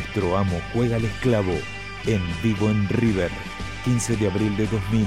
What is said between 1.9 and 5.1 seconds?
en vivo en River, 15 de abril de 2000.